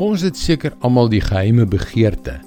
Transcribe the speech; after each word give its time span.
Ons 0.00 0.22
het 0.24 0.38
seker 0.40 0.72
almal 0.80 1.10
die 1.12 1.20
geheime 1.20 1.66
begeerte 1.68 2.38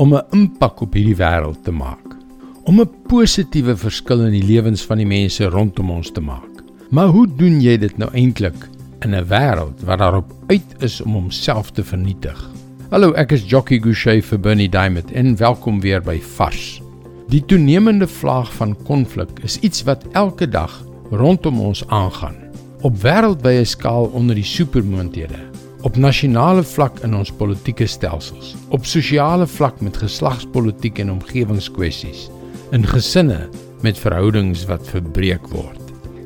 om 0.00 0.14
'n 0.16 0.24
impak 0.32 0.80
op 0.80 0.94
hierdie 0.96 1.16
wêreld 1.16 1.60
te 1.64 1.70
maak. 1.70 2.16
Om 2.64 2.80
'n 2.80 2.90
positiewe 3.06 3.76
verskil 3.76 4.24
in 4.24 4.32
die 4.32 4.46
lewens 4.46 4.82
van 4.82 4.96
die 4.96 5.06
mense 5.06 5.44
rondom 5.44 5.90
ons 5.90 6.10
te 6.10 6.20
maak. 6.20 6.64
Maar 6.90 7.08
hoe 7.08 7.26
doen 7.36 7.60
jy 7.60 7.76
dit 7.76 7.98
nou 7.98 8.10
eintlik 8.14 8.68
in 9.04 9.14
'n 9.14 9.28
wêreld 9.28 9.84
wat 9.84 9.98
daarop 9.98 10.32
uit 10.46 10.74
is 10.80 11.00
om 11.00 11.12
homself 11.12 11.70
te 11.70 11.84
vernietig? 11.84 12.50
Hallo, 12.90 13.12
ek 13.12 13.32
is 13.32 13.44
Jockey 13.44 13.78
Gouchee 13.78 14.22
vir 14.22 14.40
Bernie 14.40 14.68
Diamond 14.68 15.12
en 15.12 15.36
welkom 15.36 15.80
weer 15.80 16.00
by 16.00 16.18
Vars. 16.20 16.80
Die 17.28 17.44
toenemende 17.44 18.08
vlaag 18.08 18.52
van 18.52 18.76
konflik 18.84 19.38
is 19.42 19.58
iets 19.58 19.82
wat 19.82 20.04
elke 20.12 20.48
dag 20.48 20.84
rondom 21.10 21.60
ons 21.60 21.86
aangaan. 21.88 22.36
Op 22.80 22.96
wêreldwye 23.02 23.64
skaal 23.64 24.04
onder 24.04 24.34
die 24.34 24.44
supermoondhede 24.44 25.52
op 25.82 25.96
nasionale 25.96 26.62
vlak 26.62 27.00
in 27.06 27.14
ons 27.18 27.32
politieke 27.34 27.86
stelsels, 27.90 28.54
op 28.70 28.86
sosiale 28.86 29.46
vlak 29.46 29.80
met 29.82 29.98
geslagspolitiek 29.98 31.00
en 31.02 31.10
omgewingskwessies, 31.16 32.28
in 32.72 32.86
gesinne 32.86 33.48
met 33.82 33.98
verhoudings 33.98 34.64
wat 34.70 34.86
verbreek 34.86 35.48
word. 35.50 35.80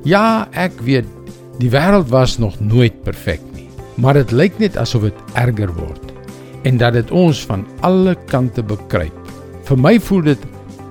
Ja, 0.05 0.47
ek 0.53 0.77
weet, 0.87 1.09
die 1.61 1.71
wêreld 1.73 2.13
was 2.13 2.37
nog 2.39 2.59
nooit 2.61 3.01
perfek 3.07 3.41
nie, 3.55 3.69
maar 3.97 4.19
dit 4.21 4.35
lyk 4.37 4.61
net 4.61 4.77
asof 4.77 5.09
dit 5.09 5.25
erger 5.35 5.73
word 5.79 6.13
en 6.67 6.81
dat 6.83 6.97
dit 6.97 7.11
ons 7.15 7.45
van 7.47 7.63
alle 7.87 8.17
kante 8.27 8.63
bekruip. 8.67 9.15
Vir 9.69 9.79
my 9.79 9.97
voel 10.03 10.25
dit 10.33 10.47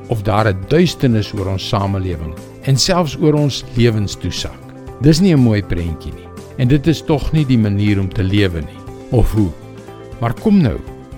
of 0.09 0.21
daar 0.23 0.47
'n 0.47 0.65
duisternis 0.69 1.33
oor 1.33 1.47
ons 1.47 1.67
samelewing 1.67 2.33
en 2.63 2.77
selfs 2.77 3.17
oor 3.19 3.33
ons 3.33 3.63
lewens 3.75 4.15
toesak. 4.15 4.59
Dis 5.01 5.19
nie 5.19 5.33
'n 5.33 5.39
mooi 5.39 5.61
prentjie 5.61 6.13
nie. 6.13 6.34
En 6.57 6.67
dit 6.71 6.87
is 6.87 7.01
tog 7.03 7.31
nie 7.35 7.45
die 7.45 7.59
manier 7.59 7.99
om 7.99 8.09
te 8.09 8.23
lewe 8.23 8.61
nie. 8.63 8.81
Of 9.11 9.33
hoe? 9.35 9.49
Maar 10.21 10.35
kom 10.39 10.61
nou, 10.63 10.77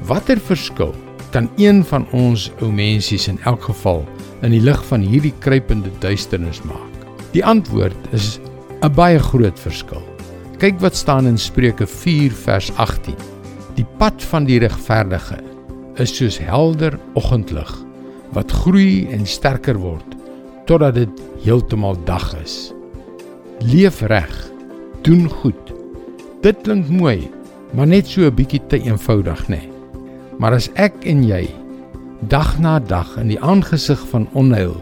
watter 0.09 0.39
verskil 0.41 0.95
kan 1.31 1.49
een 1.59 1.83
van 1.85 2.07
ons 2.15 2.47
ou 2.61 2.71
mensies 2.71 3.27
in 3.27 3.39
elk 3.45 3.67
geval 3.67 4.05
in 4.41 4.53
die 4.55 4.63
lig 4.63 4.79
van 4.89 5.03
hierdie 5.03 5.33
kruipende 5.43 5.91
duisternis 6.01 6.61
maak? 6.65 7.07
Die 7.35 7.45
antwoord 7.45 7.97
is 8.11 8.39
'n 8.81 8.93
baie 8.93 9.19
groot 9.19 9.59
verskil. 9.59 10.01
Kyk 10.57 10.79
wat 10.79 10.95
staan 10.95 11.27
in 11.27 11.37
Spreuke 11.37 11.87
4 11.87 12.31
vers 12.31 12.71
18. 12.75 13.15
Die 13.75 13.85
pad 13.97 14.23
van 14.23 14.45
die 14.45 14.59
regverdige 14.59 15.37
is 15.95 16.15
soos 16.15 16.37
helder 16.37 16.99
oggendlig 17.13 17.85
wat 18.33 18.51
groei 18.51 19.07
en 19.11 19.25
sterker 19.25 19.77
word 19.77 20.15
totdat 20.65 20.93
dit 20.93 21.21
heeltemal 21.43 21.97
dag 22.05 22.35
is. 22.43 22.73
Leef 23.59 24.01
reg 24.01 24.51
doen 25.07 25.29
goed. 25.39 25.71
Dit 26.43 26.57
klink 26.65 26.89
mooi, 26.91 27.29
maar 27.71 27.87
net 27.87 28.07
so 28.07 28.27
'n 28.27 28.35
bietjie 28.35 28.61
te 28.67 28.77
eenvoudig, 28.79 29.47
nê. 29.47 29.55
Nee. 29.55 29.69
Maar 30.39 30.53
as 30.53 30.69
ek 30.75 30.93
en 31.05 31.23
jy 31.23 31.47
dag 32.27 32.59
na 32.59 32.79
dag 32.79 33.17
in 33.17 33.27
die 33.27 33.39
aangesig 33.39 33.99
van 34.09 34.27
onheil 34.33 34.75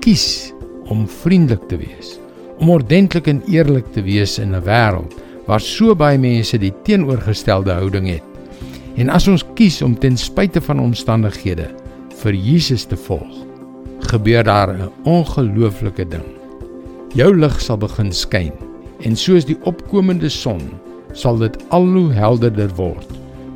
kies 0.00 0.52
om 0.84 1.08
vriendelik 1.08 1.68
te 1.68 1.76
wees, 1.76 2.18
om 2.58 2.70
ordentlik 2.70 3.26
en 3.26 3.42
eerlik 3.48 3.92
te 3.92 4.02
wees 4.02 4.38
in 4.38 4.54
'n 4.54 4.62
wêreld 4.62 5.12
waar 5.46 5.60
so 5.60 5.94
baie 5.94 6.18
mense 6.18 6.58
die 6.58 6.74
teenoorgestelde 6.84 7.72
houding 7.72 8.08
het. 8.08 8.22
En 8.96 9.08
as 9.08 9.28
ons 9.28 9.44
kies 9.54 9.82
om 9.82 9.98
ten 9.98 10.16
spyte 10.16 10.60
van 10.60 10.80
omstandighede 10.80 11.68
vir 12.22 12.32
Jesus 12.32 12.84
te 12.84 12.96
volg, 12.96 13.44
gebeur 13.98 14.44
daar 14.44 14.70
'n 14.72 14.90
ongelooflike 15.04 16.08
ding. 16.08 16.28
Jou 17.14 17.36
lig 17.36 17.60
sal 17.60 17.76
begin 17.76 18.12
skyn 18.12 18.63
en 19.04 19.16
soos 19.16 19.46
die 19.48 19.58
opkomende 19.68 20.30
son 20.32 20.62
sal 21.14 21.38
dit 21.38 21.56
al 21.74 21.86
hoe 21.94 22.10
helderder 22.16 22.72
word 22.78 23.10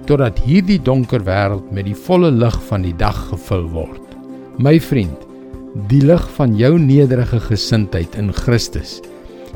totdat 0.08 0.38
hierdie 0.46 0.78
donker 0.80 1.20
wêreld 1.26 1.68
met 1.74 1.84
die 1.88 1.96
volle 2.06 2.30
lig 2.32 2.54
van 2.70 2.84
die 2.86 2.94
dag 2.96 3.16
gevul 3.28 3.66
word. 3.74 4.04
My 4.56 4.78
vriend, 4.80 5.26
die 5.90 6.00
lig 6.00 6.24
van 6.38 6.54
jou 6.56 6.78
nederige 6.80 7.42
gesindheid 7.44 8.16
in 8.16 8.32
Christus 8.32 8.98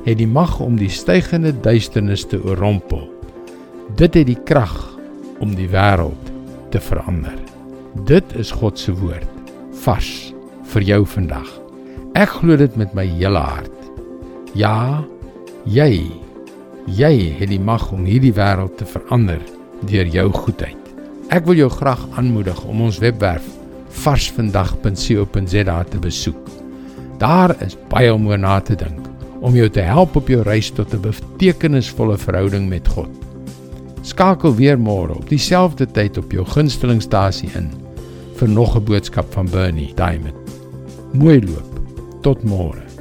het 0.04 0.18
die 0.18 0.28
mag 0.28 0.58
om 0.60 0.76
die 0.76 0.90
stygende 0.92 1.54
duisternis 1.64 2.26
te 2.28 2.40
oorrompel. 2.42 3.06
Dit 3.96 4.18
het 4.18 4.28
die 4.28 4.38
krag 4.48 4.74
om 5.40 5.54
die 5.56 5.70
wêreld 5.72 6.32
te 6.74 6.80
verander. 6.82 7.38
Dit 8.08 8.36
is 8.40 8.52
God 8.52 8.80
se 8.80 8.92
woord 8.92 9.28
vars 9.82 10.32
vir 10.74 10.84
jou 10.86 11.00
vandag. 11.14 11.48
Ek 12.18 12.38
glo 12.40 12.58
dit 12.60 12.76
met 12.76 12.92
my 12.96 13.06
hele 13.08 13.40
hart. 13.40 13.78
Ja, 14.58 15.00
Jy 15.62 16.10
jy 16.90 17.12
het 17.38 17.52
die 17.52 17.60
mag 17.62 17.84
om 17.94 18.02
hierdie 18.02 18.32
wêreld 18.34 18.74
te 18.80 18.86
verander 18.88 19.38
deur 19.86 20.08
jou 20.10 20.24
goedheid. 20.34 20.88
Ek 21.30 21.46
wil 21.46 21.60
jou 21.60 21.68
graag 21.70 22.02
aanmoedig 22.18 22.58
om 22.66 22.82
ons 22.82 22.98
webwerf 22.98 23.46
varsvandag.co.za 24.02 25.76
te 25.92 26.00
besoek. 26.02 26.50
Daar 27.22 27.54
is 27.62 27.78
baie 27.92 28.10
om 28.10 28.26
oor 28.26 28.42
na 28.42 28.58
te 28.60 28.74
dink 28.74 29.06
om 29.42 29.54
jou 29.58 29.68
te 29.70 29.82
help 29.86 30.16
op 30.18 30.28
jou 30.30 30.42
reis 30.42 30.70
tot 30.70 30.94
'n 30.94 31.02
betekenisvolle 31.02 32.18
verhouding 32.18 32.68
met 32.68 32.88
God. 32.88 33.10
Skakel 34.02 34.54
weer 34.54 34.78
môre 34.78 35.14
op 35.14 35.28
dieselfde 35.28 35.86
tyd 35.86 36.18
op 36.18 36.32
jou 36.32 36.44
gunstelingstasie 36.44 37.50
in 37.54 37.70
vir 38.34 38.48
nog 38.48 38.76
'n 38.76 38.84
boodskap 38.84 39.32
van 39.32 39.46
Bernie 39.50 39.94
Diamond. 39.94 40.34
Mooi 41.12 41.40
loop. 41.40 41.70
Tot 42.22 42.42
môre. 42.42 42.91